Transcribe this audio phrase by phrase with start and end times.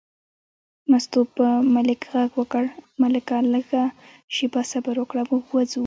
[0.89, 2.63] مستو په ملک غږ وکړ:
[3.01, 3.83] ملکه لږه
[4.35, 5.79] شېبه صبر وکړه، موږ وځو.